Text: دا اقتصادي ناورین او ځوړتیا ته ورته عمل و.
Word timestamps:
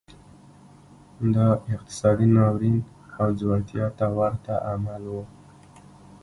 دا 1.33 1.47
اقتصادي 1.73 2.27
ناورین 2.35 2.77
او 3.19 3.27
ځوړتیا 3.39 3.85
ته 3.97 4.05
ورته 4.19 4.53
عمل 4.69 5.03
و. 5.09 5.15